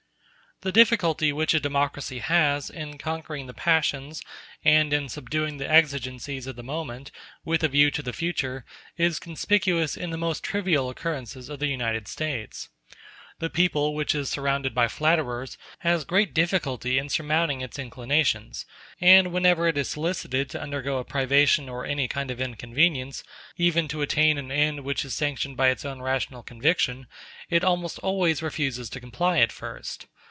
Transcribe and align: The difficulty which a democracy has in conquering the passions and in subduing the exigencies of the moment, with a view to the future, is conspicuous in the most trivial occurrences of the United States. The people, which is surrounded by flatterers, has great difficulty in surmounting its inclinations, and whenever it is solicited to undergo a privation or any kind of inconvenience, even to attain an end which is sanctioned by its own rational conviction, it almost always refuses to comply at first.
The 0.63 0.71
difficulty 0.71 1.33
which 1.33 1.55
a 1.55 1.59
democracy 1.59 2.19
has 2.19 2.69
in 2.69 2.99
conquering 2.99 3.47
the 3.47 3.53
passions 3.55 4.21
and 4.63 4.93
in 4.93 5.09
subduing 5.09 5.57
the 5.57 5.67
exigencies 5.67 6.45
of 6.45 6.55
the 6.55 6.61
moment, 6.61 7.09
with 7.43 7.63
a 7.63 7.67
view 7.67 7.89
to 7.89 8.03
the 8.03 8.13
future, 8.13 8.63
is 8.95 9.17
conspicuous 9.17 9.97
in 9.97 10.11
the 10.11 10.19
most 10.19 10.43
trivial 10.43 10.87
occurrences 10.91 11.49
of 11.49 11.57
the 11.57 11.65
United 11.65 12.07
States. 12.07 12.69
The 13.39 13.49
people, 13.49 13.95
which 13.95 14.13
is 14.13 14.29
surrounded 14.29 14.75
by 14.75 14.87
flatterers, 14.87 15.57
has 15.79 16.05
great 16.05 16.31
difficulty 16.31 16.99
in 16.99 17.09
surmounting 17.09 17.61
its 17.61 17.79
inclinations, 17.79 18.67
and 18.99 19.33
whenever 19.33 19.67
it 19.67 19.79
is 19.79 19.89
solicited 19.89 20.47
to 20.51 20.61
undergo 20.61 20.99
a 20.99 21.03
privation 21.03 21.69
or 21.69 21.87
any 21.87 22.07
kind 22.07 22.29
of 22.29 22.39
inconvenience, 22.39 23.23
even 23.57 23.87
to 23.87 24.03
attain 24.03 24.37
an 24.37 24.51
end 24.51 24.81
which 24.81 25.05
is 25.05 25.15
sanctioned 25.15 25.57
by 25.57 25.69
its 25.69 25.85
own 25.85 26.03
rational 26.03 26.43
conviction, 26.43 27.07
it 27.49 27.63
almost 27.63 27.97
always 28.03 28.43
refuses 28.43 28.91
to 28.91 28.99
comply 28.99 29.39
at 29.39 29.51
first. 29.51 30.05